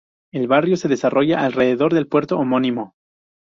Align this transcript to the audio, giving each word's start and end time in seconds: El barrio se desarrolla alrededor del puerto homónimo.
El 0.33 0.47
barrio 0.47 0.77
se 0.77 0.87
desarrolla 0.87 1.45
alrededor 1.45 1.93
del 1.93 2.07
puerto 2.07 2.35
homónimo. 2.39 2.95